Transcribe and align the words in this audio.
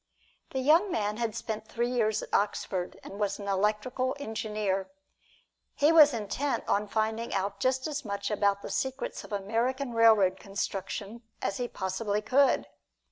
The 0.49 0.61
young 0.61 0.89
man 0.91 1.17
had 1.17 1.35
spent 1.35 1.67
three 1.67 1.91
years 1.91 2.23
at 2.23 2.33
Oxford, 2.33 2.97
and 3.03 3.19
was 3.19 3.37
an 3.37 3.47
electrical 3.47 4.15
engineer. 4.19 4.89
He 5.75 5.91
was 5.91 6.11
intent 6.11 6.67
on 6.67 6.87
finding 6.87 7.31
out 7.35 7.59
just 7.59 7.85
as 7.85 8.03
much 8.03 8.31
about 8.31 8.63
the 8.63 8.71
secrets 8.71 9.23
of 9.23 9.31
American 9.31 9.93
railroad 9.93 10.39
construction 10.39 11.21
as 11.39 11.57
he 11.57 11.67
possibly 11.67 12.19
could. 12.23 12.65